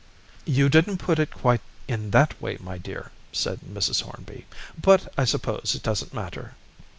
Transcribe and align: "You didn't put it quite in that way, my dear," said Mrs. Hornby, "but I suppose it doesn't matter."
"You 0.47 0.67
didn't 0.67 0.97
put 0.97 1.19
it 1.19 1.29
quite 1.29 1.61
in 1.87 2.09
that 2.09 2.41
way, 2.41 2.57
my 2.59 2.79
dear," 2.79 3.11
said 3.31 3.59
Mrs. 3.61 4.01
Hornby, 4.01 4.47
"but 4.81 5.13
I 5.15 5.25
suppose 5.25 5.75
it 5.75 5.83
doesn't 5.83 6.11
matter." 6.11 6.55